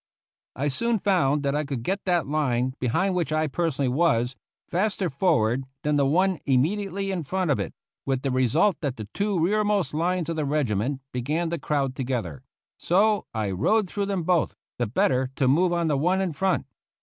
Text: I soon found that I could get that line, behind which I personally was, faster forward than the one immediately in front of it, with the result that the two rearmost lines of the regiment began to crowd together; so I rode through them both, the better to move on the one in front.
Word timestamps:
I 0.55 0.67
soon 0.69 0.97
found 0.97 1.43
that 1.43 1.53
I 1.55 1.63
could 1.63 1.83
get 1.83 2.05
that 2.05 2.25
line, 2.25 2.73
behind 2.79 3.13
which 3.13 3.31
I 3.31 3.45
personally 3.45 3.87
was, 3.87 4.35
faster 4.67 5.11
forward 5.11 5.63
than 5.83 5.95
the 5.95 6.07
one 6.07 6.39
immediately 6.47 7.11
in 7.11 7.21
front 7.21 7.51
of 7.51 7.59
it, 7.59 7.71
with 8.03 8.23
the 8.23 8.31
result 8.31 8.77
that 8.81 8.95
the 8.97 9.07
two 9.13 9.39
rearmost 9.39 9.93
lines 9.93 10.27
of 10.27 10.37
the 10.37 10.43
regiment 10.45 11.01
began 11.11 11.51
to 11.51 11.59
crowd 11.59 11.95
together; 11.95 12.41
so 12.79 13.27
I 13.31 13.51
rode 13.51 13.87
through 13.87 14.07
them 14.07 14.23
both, 14.23 14.55
the 14.79 14.87
better 14.87 15.29
to 15.35 15.47
move 15.47 15.71
on 15.71 15.87
the 15.87 15.97
one 15.97 16.19
in 16.19 16.33
front. 16.33 16.65